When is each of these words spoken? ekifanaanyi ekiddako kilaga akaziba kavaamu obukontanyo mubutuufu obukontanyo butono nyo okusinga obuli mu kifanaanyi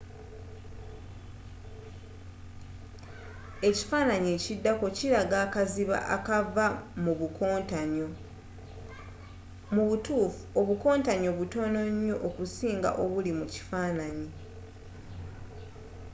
ekifanaanyi 3.67 4.29
ekiddako 4.37 4.85
kilaga 4.97 5.37
akaziba 5.45 5.97
kavaamu 6.27 7.07
obukontanyo 7.15 8.07
mubutuufu 9.73 10.41
obukontanyo 10.59 11.29
butono 11.37 11.79
nyo 12.05 12.15
okusinga 12.27 12.89
obuli 13.03 13.31
mu 13.39 13.45
kifanaanyi 13.53 14.29